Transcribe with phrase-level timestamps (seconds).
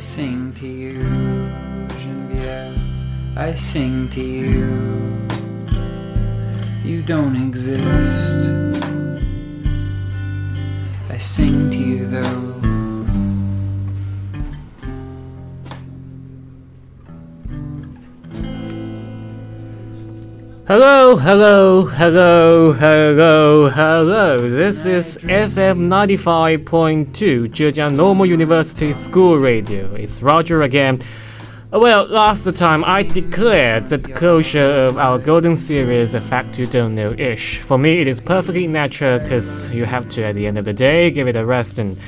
[0.00, 1.02] sing to you,
[2.00, 2.80] Genevieve.
[3.36, 5.28] I sing to you.
[6.82, 8.82] You don't exist.
[11.10, 12.49] I sing to you though.
[20.70, 24.38] Hello, hello, hello, hello, hello.
[24.38, 29.92] This is FM 95.2 Zhejiang Normal University School Radio.
[29.96, 31.00] It's Roger again.
[31.72, 36.66] Well, last time I declared that the closure of our Golden Series a fact you
[36.66, 37.58] don't know ish.
[37.62, 40.72] For me, it is perfectly natural because you have to, at the end of the
[40.72, 41.98] day, give it a rest and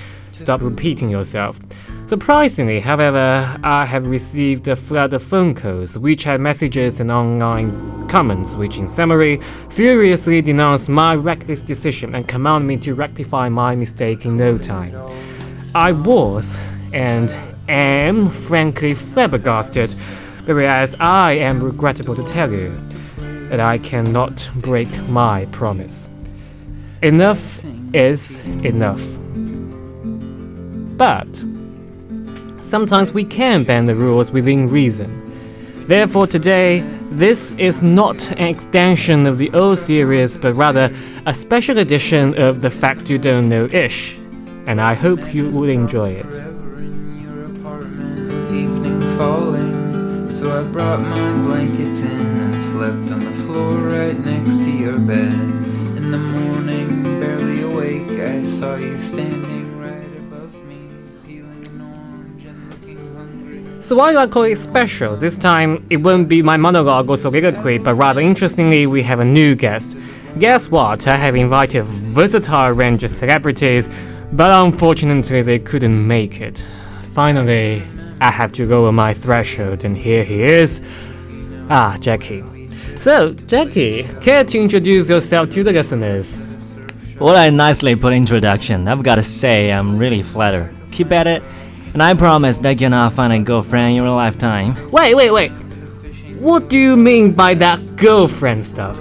[0.43, 1.61] stop repeating yourself.
[2.07, 8.57] Surprisingly, however, I have received a flood of phone calls, WeChat messages, and online comments,
[8.57, 14.27] which, in summary, furiously denounce my reckless decision and command me to rectify my mistake
[14.27, 14.95] in no time.
[15.75, 16.59] I was
[16.93, 17.35] and
[17.69, 19.93] am frankly flabbergasted,
[20.45, 22.77] whereas I am regrettable to tell you
[23.49, 26.09] that I cannot break my promise.
[27.01, 29.22] Enough is enough.
[30.97, 31.43] But
[32.61, 35.87] sometimes we can bend the rules within reason.
[35.87, 40.95] Therefore, today, this is not an extension of the old series, but rather
[41.27, 44.17] a special edition of The Fact You Don't Know Ish.
[44.67, 46.53] And I hope you will enjoy it.
[50.43, 54.99] So I brought my blankets in and slept on the floor right next to your
[54.99, 55.34] bed.
[55.99, 59.62] In the morning, barely awake, I saw you standing
[63.83, 65.16] So why do I call it special?
[65.16, 69.25] This time, it won't be my monologue or soliloquy, but rather interestingly, we have a
[69.25, 69.97] new guest.
[70.38, 71.08] Guess what?
[71.08, 73.88] I have invited a versatile range of celebrities,
[74.34, 76.64] but unfortunately, they couldn't make it.
[77.12, 77.83] Finally,
[78.20, 80.80] I have to go lower my threshold, and here he is.
[81.69, 82.44] Ah, Jackie.
[82.97, 86.41] So, Jackie, care to introduce yourself to the listeners?
[87.19, 88.87] What a nicely put introduction.
[88.87, 90.72] I've got to say, I'm really flattered.
[90.92, 91.42] Keep at it,
[91.92, 94.75] and I promise that you're not find a girlfriend in your lifetime.
[94.91, 95.50] Wait, wait, wait.
[96.38, 98.98] What do you mean by that girlfriend stuff?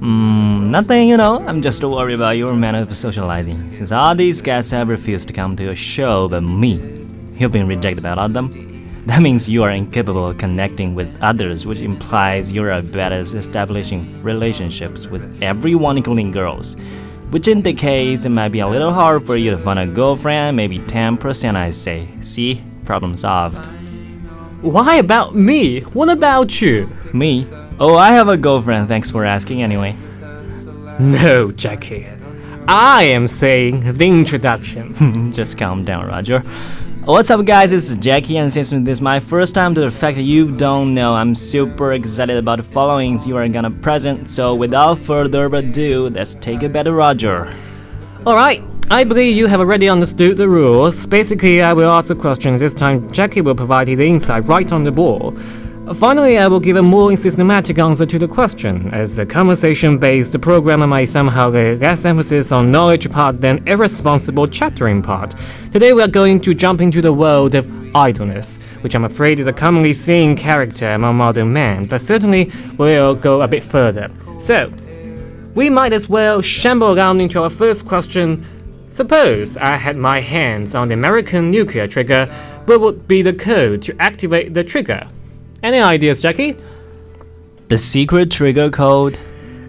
[0.00, 1.44] Hmm, nothing, you know.
[1.46, 3.72] I'm just worried about your manner of socializing.
[3.72, 6.74] Since all these guys have refused to come to your show but me,
[7.36, 9.02] you've been rejected by all of them.
[9.06, 13.20] That means you are incapable of connecting with others, which implies you're a bad at
[13.20, 16.76] establishing relationships with everyone, including girls.
[17.30, 20.78] Which indicates it might be a little hard for you to find a girlfriend, maybe
[20.78, 22.08] 10%, I say.
[22.20, 22.62] See?
[22.84, 23.66] Problem solved.
[24.62, 25.80] Why about me?
[25.80, 26.88] What about you?
[27.12, 27.46] Me?
[27.78, 29.96] Oh, I have a girlfriend, thanks for asking anyway.
[30.98, 32.06] No, Jackie.
[32.68, 35.30] I am saying the introduction.
[35.32, 36.40] Just calm down, Roger.
[37.04, 37.70] What's up, guys?
[37.70, 40.92] It's Jackie, and since this is my first time to the fact that you don't
[40.92, 44.28] know, I'm super excited about the followings you are gonna present.
[44.28, 47.54] So, without further ado, let's take a better Roger.
[48.26, 51.06] Alright, I believe you have already understood the rules.
[51.06, 52.60] Basically, I will ask the questions.
[52.60, 55.36] This time, Jackie will provide his insight right on the ball.
[55.94, 58.92] Finally, I will give a more systematic answer to the question.
[58.92, 64.48] As a conversation based program, I somehow lay less emphasis on knowledge part than irresponsible
[64.48, 65.32] chattering part.
[65.72, 69.46] Today, we are going to jump into the world of idleness, which I'm afraid is
[69.46, 74.10] a commonly seen character among modern men, but certainly we'll go a bit further.
[74.38, 74.72] So,
[75.54, 78.44] we might as well shamble around into our first question.
[78.90, 82.26] Suppose I had my hands on the American nuclear trigger,
[82.64, 85.08] what would be the code to activate the trigger?
[85.66, 86.56] Any ideas, Jackie?
[87.66, 89.18] The secret trigger code?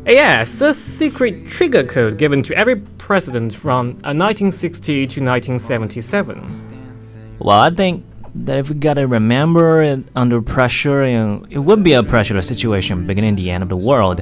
[0.05, 7.39] Yes, a secret trigger code given to every president from uh, 1960 to 1977.
[7.39, 11.93] Well, I think that if we gotta remember it under pressure, know, it would be
[11.93, 14.21] a pressure situation beginning the end of the world.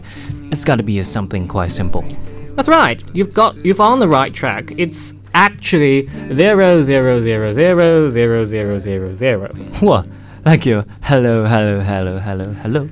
[0.53, 2.05] It's gotta be something quite simple.
[2.53, 3.03] That's right.
[3.13, 4.71] You've got you've on the right track.
[4.77, 6.03] It's actually
[6.33, 9.53] zero zero zero zero zero zero zero zero.
[9.81, 10.07] What?
[10.45, 10.83] Like you?
[11.01, 12.87] Hello, hello, hello, hello, hello.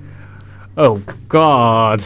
[0.75, 2.03] Oh God,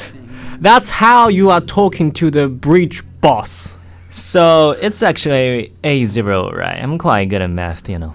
[0.60, 3.78] that's how you are talking to the bridge boss.
[4.10, 6.78] So it's actually a zero, right?
[6.84, 8.14] I'm quite good at math, you know.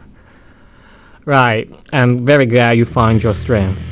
[1.25, 1.71] Right.
[1.91, 3.83] I'm very glad you find your strength.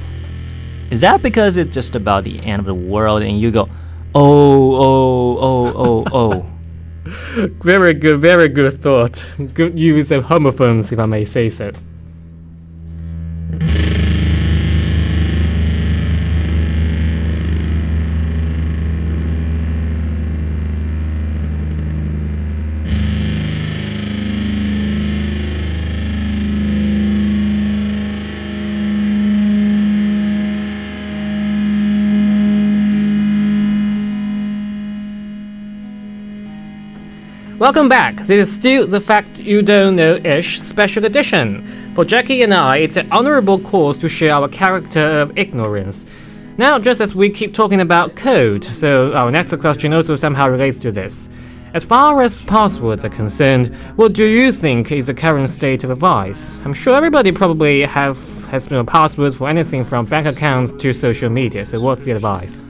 [0.91, 3.71] Is that because it's just about the end of the world and you go,
[4.15, 6.47] oh, oh, oh, oh, oh?
[7.63, 9.25] Very good, very good thought.
[9.55, 11.73] Good use of homophones, if I may say so.
[37.61, 38.17] Welcome back.
[38.17, 41.93] This is still the Fact You Don't Know ish special edition.
[41.95, 46.07] For Jackie and I, it's an honorable cause to share our character of ignorance.
[46.57, 50.79] Now, just as we keep talking about code, so our next question also somehow relates
[50.79, 51.29] to this.
[51.75, 55.91] As far as passwords are concerned, what do you think is the current state of
[55.91, 56.63] advice?
[56.65, 58.17] I'm sure everybody probably have
[58.47, 61.67] has you passwords for anything from bank accounts to social media.
[61.67, 62.63] So what's the advice?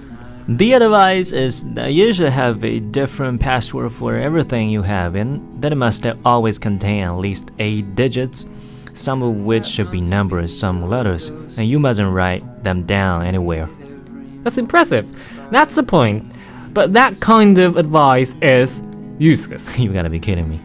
[0.57, 5.63] The advice is that you should have a different password for everything you have, and
[5.63, 8.47] that it must always contain at least eight digits,
[8.93, 13.71] some of which should be numbers, some letters, and you mustn't write them down anywhere.
[14.43, 15.07] That's impressive.
[15.53, 16.33] That's the point.
[16.75, 18.83] But that kind of advice is
[19.21, 19.79] useless.
[19.79, 20.61] you gotta be kidding me.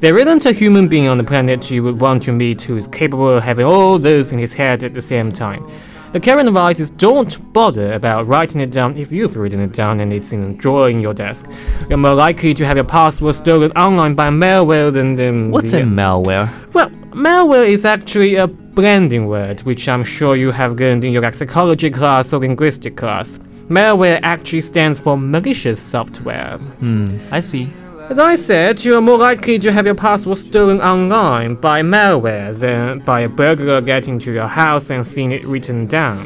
[0.00, 2.88] There isn't a human being on the planet you would want to meet who is
[2.88, 5.70] capable of having all those in his head at the same time.
[6.12, 10.00] The current advice is don't bother about writing it down if you've written it down
[10.00, 11.46] and it's in a drawer in your desk.
[11.90, 15.82] You're more likely to have your password stolen online by malware than um, What's the,
[15.82, 16.48] a malware?
[16.72, 21.30] Well, malware is actually a blending word, which I'm sure you have learned in your
[21.30, 23.38] psychology class or linguistic class.
[23.68, 26.56] Malware actually stands for malicious software.
[26.56, 27.68] Hmm, I see.
[28.10, 32.58] As I said, you are more likely to have your password stolen online by malware
[32.58, 36.24] than by a burglar getting to your house and seeing it written down.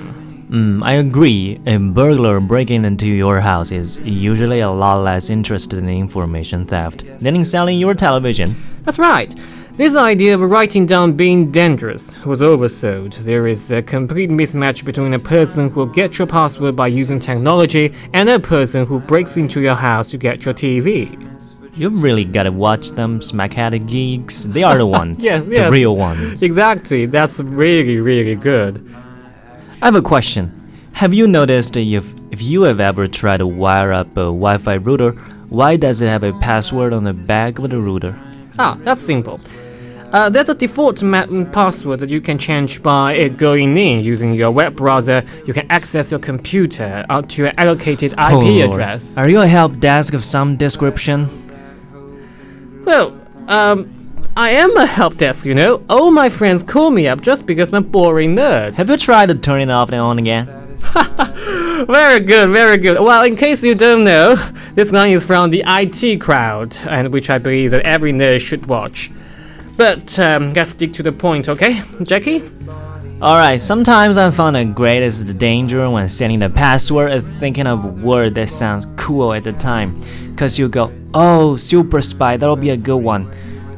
[0.49, 1.57] Hmm, I agree.
[1.67, 7.05] A burglar breaking into your house is usually a lot less interested in information theft
[7.19, 8.55] than in selling your television.
[8.85, 9.35] That's right.
[9.77, 13.17] This idea of writing down being dangerous was oversold.
[13.25, 17.93] There is a complete mismatch between a person who gets your password by using technology
[18.13, 21.19] and a person who breaks into your house to get your TV.
[21.75, 24.45] You've really gotta watch them smackheaded geeks.
[24.45, 25.25] They are the ones.
[25.25, 25.73] Yeah, the yes.
[25.73, 26.43] real ones.
[26.43, 28.85] Exactly, that's really, really good.
[29.81, 30.53] I have a question.
[30.93, 35.13] Have you noticed if if you have ever tried to wire up a Wi-Fi router,
[35.49, 38.15] why does it have a password on the back of the router?
[38.59, 39.41] Ah, that's simple.
[40.13, 41.01] Uh, there's a default
[41.53, 45.25] password that you can change by uh, going in using your web browser.
[45.47, 48.71] You can access your computer uh, to an allocated IP Oh, Lord.
[48.73, 49.17] address.
[49.17, 51.31] Are you a help desk of some description?
[52.93, 53.19] Well,
[53.49, 53.89] um,
[54.37, 55.83] I am a help desk, you know.
[55.89, 58.75] All my friends call me up just because I'm a boring nerd.
[58.75, 60.45] Have you tried to turn it off and on again?
[61.87, 63.01] Very good, very good.
[63.01, 64.35] Well, in case you don't know,
[64.75, 68.67] this line is from the IT crowd, and which I believe that every nerd should
[68.67, 69.11] watch.
[69.79, 72.43] But um, let's stick to the point, okay, Jackie?
[73.23, 77.87] Alright, sometimes I find the greatest danger when setting the password is thinking of a
[77.87, 80.03] word that sounds cool at the time.
[80.35, 83.33] Cause you go, oh, super spy, that'll be a good one.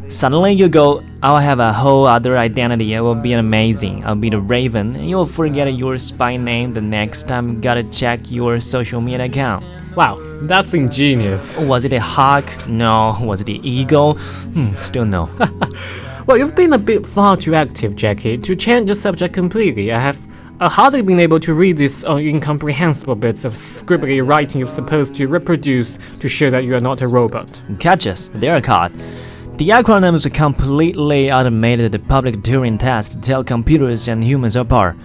[0.08, 4.02] Suddenly you go, I'll have a whole other identity, it will be amazing.
[4.06, 7.82] I'll be the Raven, and you'll forget your spy name the next time you gotta
[7.82, 9.62] check your social media account.
[9.94, 11.58] Wow, that's ingenious.
[11.58, 12.50] Was it a hawk?
[12.66, 13.14] No.
[13.20, 14.14] Was it the eagle?
[14.14, 15.28] Hmm, still no.
[16.26, 18.38] Well, you've been a bit far too active, Jackie.
[18.38, 20.18] To change the subject completely, I have
[20.58, 25.14] uh, hardly been able to read these uh, incomprehensible bits of scribbly writing you're supposed
[25.16, 27.60] to reproduce to show that you are not a robot.
[27.78, 28.90] Catch us, they're caught.
[29.58, 34.56] The acronym is a completely automated the public Turing test to tell computers and humans
[34.56, 34.96] apart.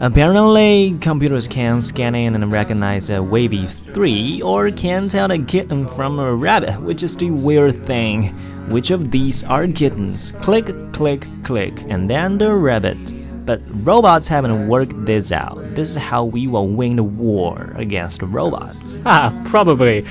[0.00, 5.88] Apparently, computers can scan in and recognize a wavy 3 or can tell a kitten
[5.88, 8.28] from a rabbit, which is the weird thing.
[8.70, 10.30] Which of these are kittens?
[10.40, 12.96] Click, click, click, and then the rabbit.
[13.44, 15.74] But robots haven't worked this out.
[15.74, 19.00] This is how we will win the war against robots.
[19.04, 20.06] Ah, probably.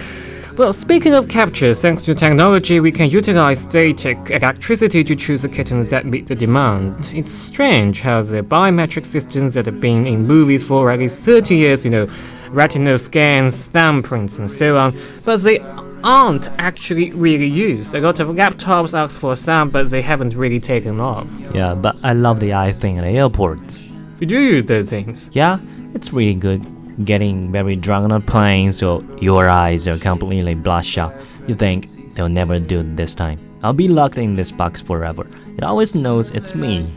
[0.58, 5.50] Well, speaking of CAPTCHA, thanks to technology, we can utilize static electricity to choose the
[5.50, 7.12] kittens that meet the demand.
[7.14, 11.56] It's strange how the biometric systems that have been in movies for at least 30
[11.56, 12.08] years, you know,
[12.50, 15.60] retinal scans, thumbprints, and so on, but they
[16.04, 17.94] aren't actually really used.
[17.94, 21.28] A lot of laptops ask for some, but they haven't really taken off.
[21.54, 23.84] Yeah, but I love the eye thing at airports.
[24.18, 25.30] Did you use those things?
[25.34, 25.60] Yeah,
[25.94, 26.77] it's really good.
[27.04, 31.14] Getting very drunk on a plane, so your eyes are completely bloodshot.
[31.48, 33.40] You think they'll never do this time.
[33.62, 35.28] I'll be locked in this box forever.
[35.58, 36.90] It always knows it's me.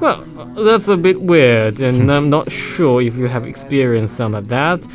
[0.00, 0.24] Well,
[0.56, 4.86] that's a bit weird, and I'm not sure if you have experienced some of that.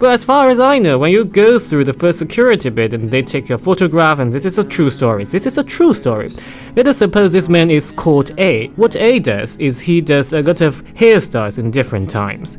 [0.00, 3.08] But as far as I know, when you go through the first security bit and
[3.08, 6.32] they take your photograph, and this is a true story, this is a true story.
[6.74, 8.68] Let us suppose this man is called A.
[8.76, 12.58] What A does is he does a lot of hairstyles in different times.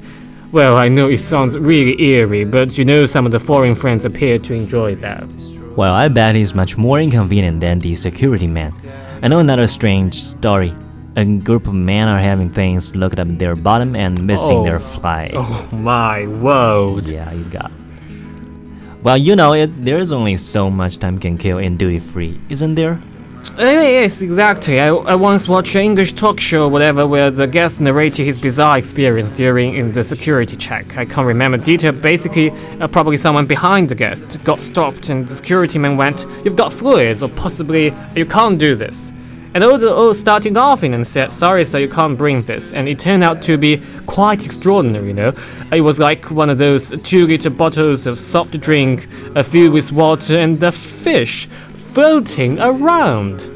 [0.55, 4.05] Well, I know it sounds really eerie, but you know some of the foreign friends
[4.05, 5.27] appear to enjoy that.
[5.75, 8.71] Well, I bet he's much more inconvenient than the security man.
[9.21, 10.73] I know another strange story.
[11.17, 14.63] A group of men are having things looked up their bottom and missing Oh.
[14.63, 15.31] their fly.
[15.33, 17.09] Oh my world.
[17.09, 17.69] Yeah, you got.
[19.03, 19.83] Well, you know it.
[19.83, 23.01] There's only so much time can kill in duty free, isn't there?
[23.47, 24.81] Uh, yes, exactly.
[24.81, 28.77] I, I once watched an English talk show, whatever, where the guest narrated his bizarre
[28.77, 30.97] experience during in the security check.
[30.97, 31.93] I can't remember detail.
[31.93, 36.57] Basically, uh, probably someone behind the guest got stopped, and the security man went, "You've
[36.57, 39.13] got fluids, or possibly you can't do this."
[39.53, 42.89] And all the all started laughing and said, "Sorry, sir, you can't bring this." And
[42.89, 45.07] it turned out to be quite extraordinary.
[45.07, 45.33] You know,
[45.71, 50.37] it was like one of those two-liter bottles of soft drink uh, filled with water,
[50.37, 51.47] and the fish
[51.95, 53.47] floating around.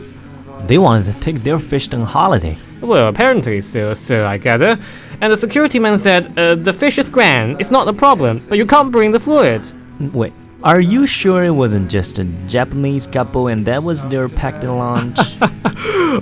[0.66, 2.58] They wanted to take their fish on holiday.
[2.80, 4.80] Well, apparently so, so I gather.
[5.20, 8.58] And the security man said, uh, the fish is grand, it's not a problem, but
[8.58, 9.70] you can't bring the fluid.
[10.14, 10.32] Wait,
[10.64, 15.20] are you sure it wasn't just a Japanese couple and that was their packed lunch?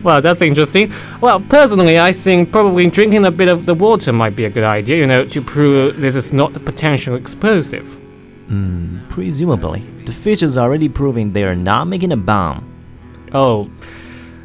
[0.04, 0.92] Well, that's interesting.
[1.22, 4.66] Well, personally, I think probably drinking a bit of the water might be a good
[4.66, 7.98] idea, you know, to prove this is not a potential explosive.
[8.48, 12.64] Hmm, presumably, the fish is already proving they are not making a bomb.
[13.34, 13.70] Oh,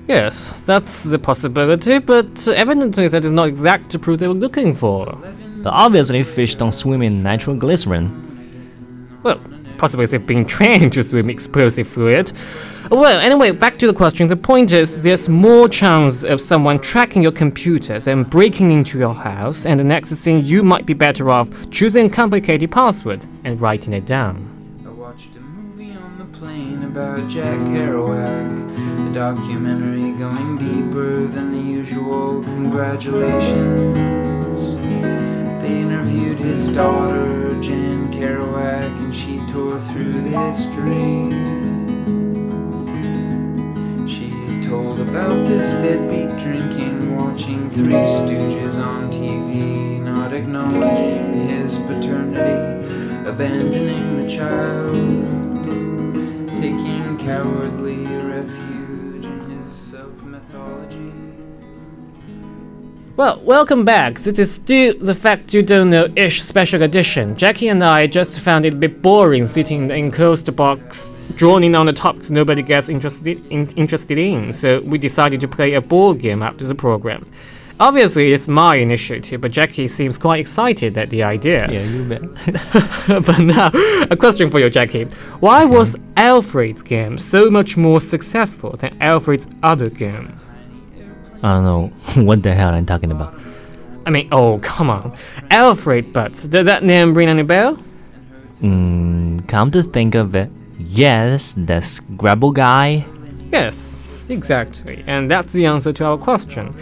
[0.08, 4.74] yes, that's the possibility, but evidently that is not exact to prove they were looking
[4.74, 5.06] for.
[5.62, 9.20] But obviously, fish don't swim in nitroglycerin.
[9.22, 9.38] Well,
[9.82, 12.30] possibly they've been trained to swim explosive fluid.
[12.88, 14.28] Well, anyway, back to the question.
[14.28, 19.12] The point is, there's more chance of someone tracking your computers and breaking into your
[19.12, 23.60] house, and the next thing you might be better off choosing a complicated password and
[23.60, 24.48] writing it down.
[24.86, 31.50] I watched a movie on the plane about Jack Kerouac, a documentary going deeper than
[31.50, 34.76] the usual congratulations.
[35.60, 37.41] They interviewed his daughter,
[39.92, 41.28] through the history.
[44.08, 44.30] She
[44.66, 54.22] told about this deadbeat drinking, watching Three Stooges on TV, not acknowledging his paternity, abandoning
[54.22, 54.94] the child
[56.58, 58.11] taking cowardly
[63.14, 64.20] Well, welcome back.
[64.20, 67.36] This is still the Fact You Don't Know ish special edition.
[67.36, 71.74] Jackie and I just found it a bit boring sitting in the enclosed box, droning
[71.74, 75.80] on the topics nobody gets interested in, interested in, so we decided to play a
[75.82, 77.22] board game after the program.
[77.78, 81.70] Obviously, it's my initiative, but Jackie seems quite excited at the idea.
[81.70, 83.26] Yeah, you bet.
[83.26, 83.70] but now,
[84.10, 85.04] a question for you, Jackie.
[85.40, 90.34] Why was Alfred's game so much more successful than Alfred's other game?
[91.42, 91.86] I don't know
[92.24, 93.34] what the hell I'm talking about.
[94.06, 95.16] I mean, oh, come on.
[95.50, 97.78] Alfred Butts, does that name ring any bell?
[98.60, 103.04] Mm, come to think of it, yes, the Scrabble guy.
[103.50, 105.04] Yes, exactly.
[105.06, 106.74] And that's the answer to our question.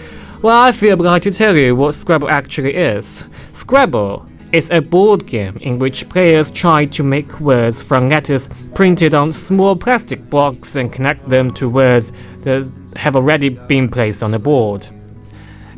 [0.43, 3.25] Well, I feel obliged to tell you what Scrabble actually is.
[3.53, 9.15] Scrabble is a board game in which players try to make words from letters printed
[9.15, 14.31] on small plastic blocks and connect them to words that have already been placed on
[14.31, 14.89] the board.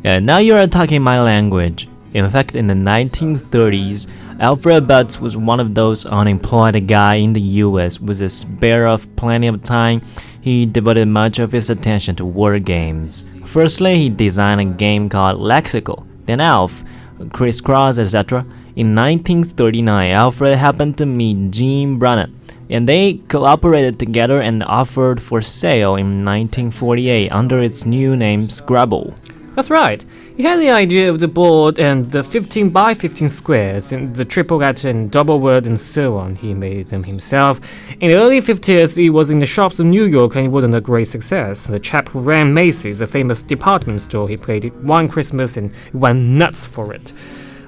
[0.03, 1.87] Yeah, now you are talking my language.
[2.13, 4.07] In fact, in the 1930s,
[4.39, 9.13] Alfred Butts was one of those unemployed guy in the US with a spare of
[9.15, 10.01] plenty of time.
[10.41, 13.25] He devoted much of his attention to word games.
[13.45, 16.83] Firstly, he designed a game called Lexiko, then Alf,
[17.31, 18.45] Crisscross, etc.
[18.75, 22.31] In 1939, Alfred happened to meet Jean Brunot,
[22.71, 29.13] and they collaborated together and offered for sale in 1948 under its new name Scrabble.
[29.53, 30.03] That's right.
[30.35, 34.25] He had the idea of the board and the 15 by 15 squares and the
[34.25, 36.35] triple letter and double word and so on.
[36.35, 37.59] He made them himself.
[37.99, 40.73] In the early 50s, he was in the shops of New York and it wasn't
[40.73, 41.67] a great success.
[41.67, 45.71] The chap who ran Macy's, a famous department store, he played it one Christmas and
[45.93, 47.13] went nuts for it.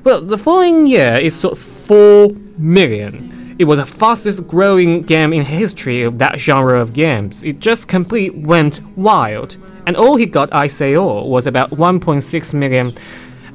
[0.05, 3.55] Well, the following year, it sold 4 million.
[3.57, 7.41] It was the fastest growing game in history of that genre of games.
[7.41, 9.57] It just completely went wild.
[9.87, 12.93] And all he got, I say all, was about 1.6 million.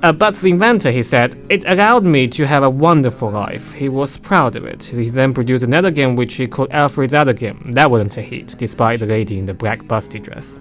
[0.03, 3.73] Uh, but the inventor, he said, it allowed me to have a wonderful life.
[3.73, 4.83] He was proud of it.
[4.83, 7.71] He then produced another game which he called Alfred's Other Game.
[7.75, 10.59] That wasn't a hit, despite the lady in the black busty dress.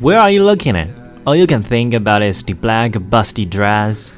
[0.00, 0.90] Where are you looking at?
[1.26, 4.12] All you can think about is the black busty dress.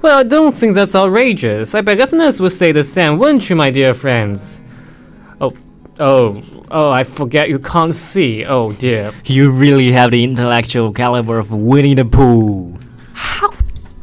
[0.00, 1.74] Well, I don't think that's outrageous.
[1.74, 4.60] I bet listeners would say the same, wouldn't you, my dear friends?
[5.40, 5.52] Oh,
[5.98, 8.44] oh, oh, I forget you can't see.
[8.44, 9.12] Oh dear.
[9.24, 12.78] You really have the intellectual caliber of Winnie the Pooh.
[13.12, 13.50] How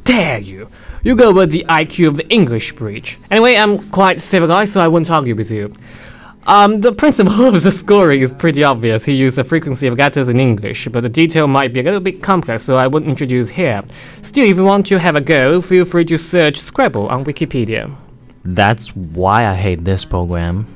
[0.04, 0.70] dare you?
[1.02, 3.18] You go with the IQ of the English breach.
[3.32, 5.74] Anyway, I'm quite civilized, so I won't argue with you.
[6.48, 9.04] Um, the principle of the scoring is pretty obvious.
[9.06, 12.00] He used the frequency of letters in English, but the detail might be a little
[12.00, 13.82] bit complex, so I won't introduce here.
[14.22, 17.96] Still, if you want to have a go, feel free to search Scrabble on Wikipedia.
[18.44, 20.68] That's why I hate this program.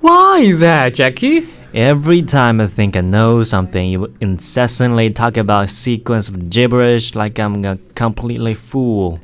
[0.00, 1.48] Why is that, Jackie?
[1.74, 7.14] Every time I think I know something, you incessantly talk about a sequence of gibberish
[7.14, 9.18] like I'm a completely fool.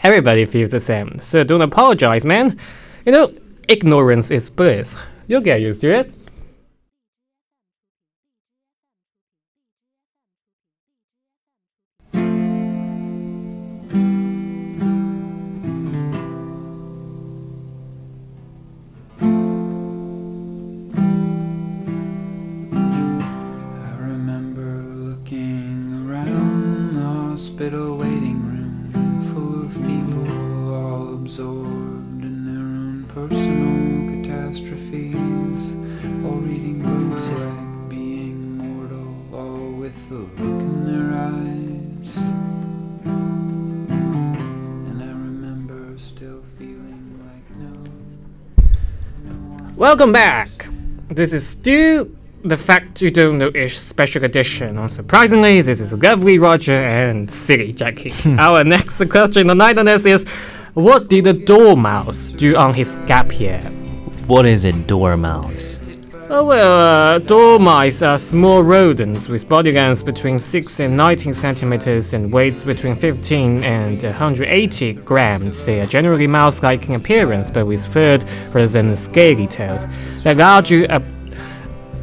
[0.00, 2.58] Everybody feels the same, so don't apologize, man.
[3.06, 3.32] You know,
[3.68, 4.96] ignorance is bliss.
[5.26, 6.12] You'll get used to it.
[49.84, 50.48] Welcome back.
[51.10, 52.08] This is still
[52.42, 54.76] the Fact You Don't Know Ish special edition.
[54.76, 58.14] Unsurprisingly, this is lovely Roger and silly Jackie.
[58.38, 60.24] Our next question on Idleness is
[60.72, 63.60] What did the dormouse do on his gap year?
[64.26, 65.83] What is it, dormouse?
[66.36, 72.12] Oh, well, uh, dormice are small rodents with body lengths between 6 and 19 centimeters
[72.12, 75.64] and weights between 15 and 180 grams.
[75.64, 79.86] They are generally mouse like in appearance but with furred rather than scaly tails.
[80.24, 81.02] They're largely uh,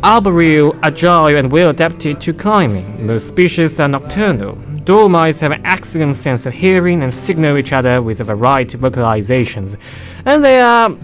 [0.01, 3.05] arboreal, agile, and well adapted to climbing.
[3.05, 4.55] Most species are nocturnal.
[4.85, 8.81] Dormice have an excellent sense of hearing and signal each other with a variety of
[8.81, 9.75] vocalizations.
[10.23, 10.97] And they are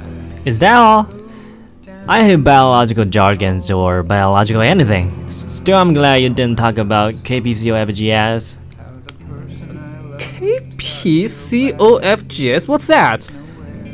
[0.45, 1.16] Is that all?
[2.06, 5.10] I hate biological jargons or biological anything.
[5.26, 8.58] S- Still, I'm glad you didn't talk about KPCO FGS.
[11.42, 12.68] KPCOFGS.
[12.68, 13.28] What's that?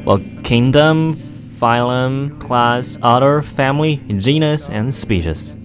[0.05, 5.57] Well, kingdom, phylum, class, order, family, genus, and species.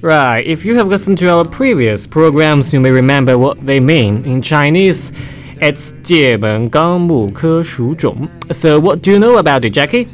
[0.00, 4.24] Right, if you have listened to our previous programs, you may remember what they mean.
[4.24, 5.12] In Chinese,
[5.60, 8.28] it's 界本纲目科属种.
[8.50, 10.08] So, what do you know about it, Jackie?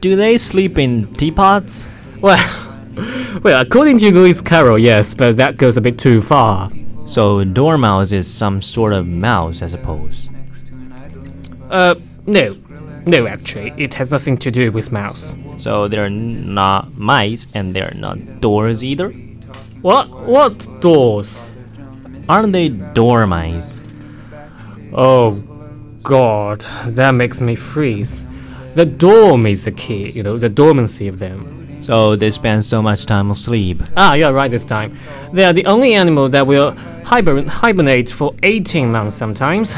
[0.00, 1.88] Do they sleep in teapots?
[2.20, 2.38] Well,
[3.42, 6.70] well, according to Lewis Carroll, yes, but that goes a bit too far.
[7.04, 10.30] So, dormouse is some sort of mouse, I suppose.
[11.70, 11.94] Uh,
[12.26, 12.56] no.
[13.06, 15.34] No, actually, it has nothing to do with mouse.
[15.56, 19.10] So, they're not mice and they're not doors either?
[19.80, 20.10] What?
[20.10, 21.50] What doors?
[22.28, 23.80] Aren't they dormice?
[24.92, 25.32] Oh,
[26.02, 28.24] God, that makes me freeze.
[28.74, 31.80] The dorm is the key, you know, the dormancy of them.
[31.80, 33.78] So, they spend so much time asleep.
[33.96, 34.98] Ah, you're right this time.
[35.32, 36.72] They are the only animal that will
[37.04, 39.74] hibern- hibernate for 18 months sometimes.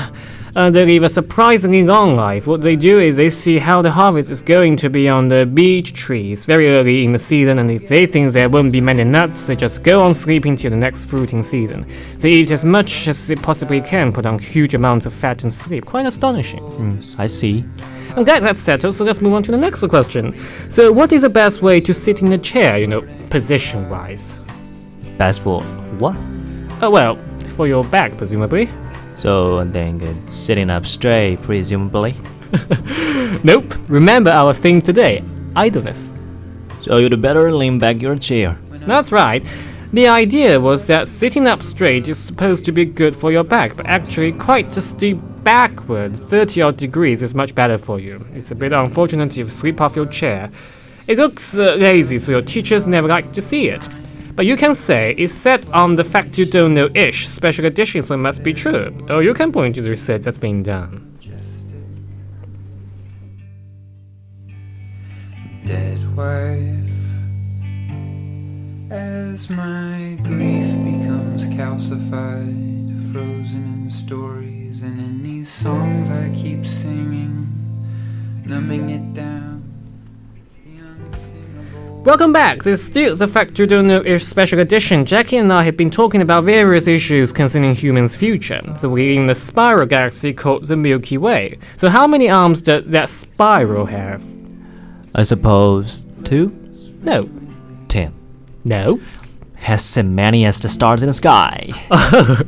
[0.56, 2.46] Uh, they live a surprisingly long life.
[2.46, 5.46] What they do is they see how the harvest is going to be on the
[5.46, 9.04] beech trees very early in the season, and if they think there won't be many
[9.04, 11.86] nuts, they just go on sleeping till the next fruiting season.
[12.18, 15.52] They eat as much as they possibly can, put on huge amounts of fat and
[15.52, 15.84] sleep.
[15.84, 17.00] Quite astonishing.
[17.16, 17.64] I see.
[18.16, 20.38] I'm glad that's settled, so let's move on to the next question.
[20.68, 24.40] So, what is the best way to sit in a chair, you know, position wise?
[25.16, 25.62] Best for
[25.98, 26.16] what?
[26.82, 27.18] Oh, well,
[27.56, 28.68] for your back, presumably.
[29.14, 32.14] So, then it's sitting up straight, presumably.
[33.44, 33.72] Nope.
[33.88, 35.22] Remember our theme today
[35.54, 36.10] idleness.
[36.80, 38.58] So, you'd better lean back your chair.
[38.86, 39.44] That's right.
[39.92, 43.76] The idea was that sitting up straight is supposed to be good for your back,
[43.76, 48.24] but actually, quite a steep backward 30 odd degrees is much better for you.
[48.32, 50.48] It's a bit unfortunate if you sleep off your chair.
[51.08, 53.88] It looks uh, lazy, so your teachers never like to see it.
[54.36, 58.02] But you can say it's set on the fact you don't know ish special edition,
[58.02, 58.96] so it must be true.
[59.08, 61.10] Or you can point to the research that's been done.
[65.66, 66.89] dead wife.
[68.90, 77.46] As my grief becomes calcified, frozen in stories and in these songs I keep singing,
[78.44, 79.62] numbing it down.
[82.04, 82.64] Welcome back.
[82.64, 85.04] This is still the Fact You Don't Know Ish special edition.
[85.04, 88.60] Jackie and I have been talking about various issues concerning humans' future.
[88.80, 91.58] So we're in the spiral galaxy called the Milky Way.
[91.76, 94.24] So how many arms does that spiral have?
[95.14, 96.48] I suppose two?
[97.04, 97.30] No.
[97.86, 98.19] Ten.
[98.64, 99.00] No.
[99.54, 101.72] Has as many as the stars in the sky.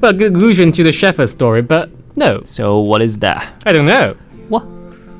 [0.00, 2.42] Well, good allusion to the shepherd story, but no.
[2.44, 3.62] so, what is that?
[3.66, 4.14] I don't know.
[4.48, 4.62] What?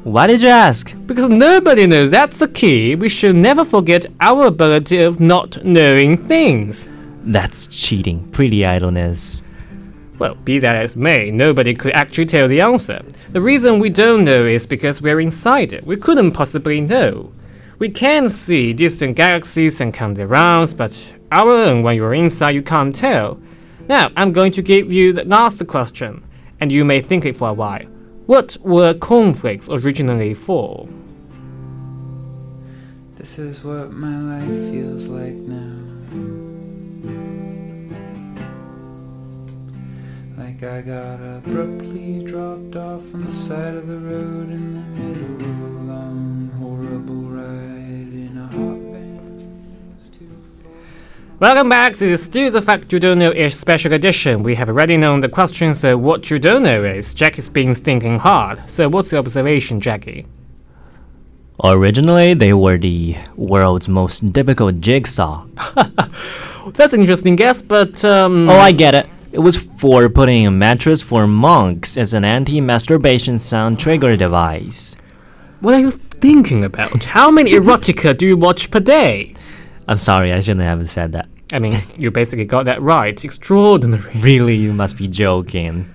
[0.04, 0.96] Why did you ask?
[1.06, 2.94] Because nobody knows that's the key.
[2.94, 6.88] We should never forget our ability of not knowing things.
[7.24, 8.30] That's cheating.
[8.30, 9.42] Pretty idleness.
[10.18, 13.02] Well, be that as may, nobody could actually tell the answer.
[13.32, 15.84] The reason we don't know is because we're inside it.
[15.84, 17.32] We couldn't possibly know.
[17.80, 20.94] We can see distant galaxies and count their rounds, but
[21.32, 23.40] our own, when you're inside, you can't tell.
[23.88, 26.22] Now, I'm going to give you the last question,
[26.60, 27.86] and you may think it for a while.
[28.26, 30.86] What were cornflakes originally for?
[33.14, 35.78] This is what my life feels like now.
[40.36, 45.39] Like I got abruptly dropped off on the side of the road in the middle
[51.40, 51.92] Welcome back.
[51.92, 54.42] This is still the Fact You Don't Know is special edition.
[54.42, 58.18] We have already known the question, so what you don't know is Jackie's been thinking
[58.18, 58.60] hard.
[58.68, 60.26] So, what's your observation, Jackie?
[61.64, 65.46] Originally, they were the world's most difficult jigsaw.
[66.74, 69.08] That's an interesting guess, but um, Oh, I get it.
[69.32, 74.96] It was for putting a mattress for monks as an anti masturbation sound trigger device.
[75.60, 77.02] what are you thinking about?
[77.04, 79.32] How many erotica do you watch per day?
[79.90, 81.28] I'm sorry, I shouldn't have said that.
[81.50, 83.24] I mean, you basically got that right.
[83.24, 84.20] Extraordinary.
[84.20, 85.92] Really, you must be joking.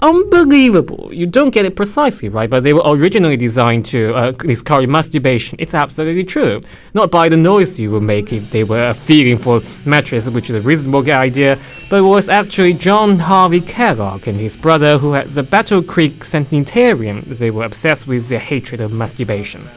[0.00, 1.08] Unbelievable.
[1.12, 5.54] You don't get it precisely right, but they were originally designed to uh, discourage masturbation.
[5.60, 6.60] It's absolutely true.
[6.94, 10.56] Not by the noise you would make if they were feeling for mattress, which is
[10.56, 15.32] a reasonable idea, but it was actually John Harvey Kellogg and his brother who had
[15.32, 17.22] the Battle Creek Sanitarium.
[17.22, 19.70] They were obsessed with their hatred of masturbation.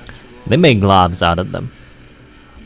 [0.48, 1.72] They made gloves out of them.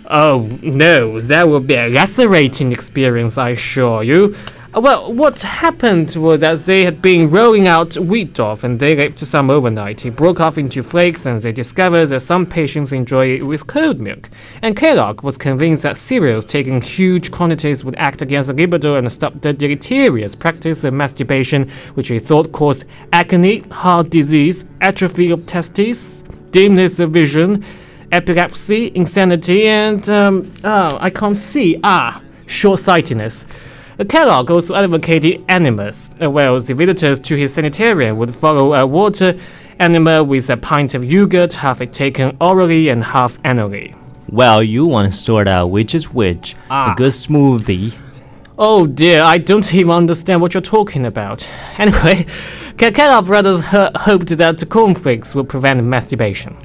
[0.08, 4.36] Oh no, that would be a lacerating experience, I assure you.
[4.76, 8.96] Uh, Well, what happened was that they had been rolling out wheat dough and they
[8.96, 10.06] left some overnight.
[10.06, 14.00] It broke off into flakes and they discovered that some patients enjoy it with cold
[14.00, 14.30] milk.
[14.62, 19.12] And Kellogg was convinced that cereals taken huge quantities would act against the libido and
[19.12, 25.48] stop the deleterious practice of masturbation, which he thought caused agony, heart disease, atrophy of
[25.48, 27.64] testes, dimness of vision,
[28.16, 31.80] epilepsy, insanity, and um, oh, I can't see.
[31.84, 33.46] Ah, short-sightedness.
[34.00, 38.86] Uh, Kellogg also advocated enemas, uh, whereas the visitors to his sanitarium would follow a
[38.88, 39.38] water
[39.80, 43.94] enema with a pint of yogurt, half it taken orally and half annually.
[44.30, 46.56] Well, you want to sort out which is which.
[46.70, 46.94] Ah.
[46.94, 47.96] A good smoothie.
[48.58, 51.46] Oh dear, I don't even understand what you're talking about.
[51.78, 52.26] Anyway,
[52.78, 56.56] Ke- Kellogg brothers ho- hoped that cornflakes would prevent masturbation.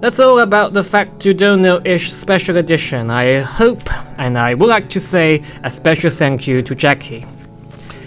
[0.00, 3.10] That's all about the Fact You Don't Know ish special edition.
[3.10, 7.24] I hope, and I would like to say a special thank you to Jackie.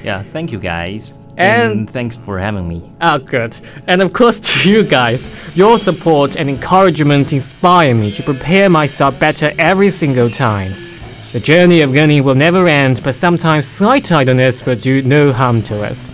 [0.03, 1.13] Yeah, thank you guys.
[1.35, 2.91] And- thanks for having me.
[3.01, 3.57] Ah, good.
[3.87, 5.27] And of course to you guys.
[5.55, 10.73] Your support and encouragement inspire me to prepare myself better every single time.
[11.31, 15.63] The journey of learning will never end, but sometimes slight idleness will do no harm
[15.63, 16.09] to us.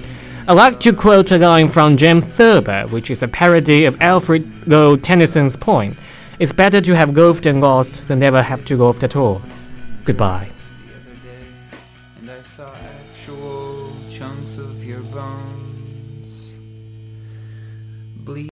[0.47, 4.67] I like to quote a line from James Thurber, which is a parody of Alfred
[4.67, 5.95] Lord Tennyson's poem.
[6.37, 9.41] It's better to have golfed and lost than never have to golf at all.
[10.03, 10.51] Goodbye.